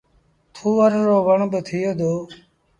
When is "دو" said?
1.99-2.11